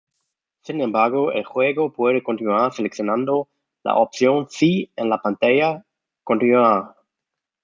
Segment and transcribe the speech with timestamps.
[0.63, 3.49] Sin embargo, el juego puede continuar seleccionando
[3.83, 5.85] la opción "Sí" en la pantalla
[6.23, 6.95] "¿Continuar?".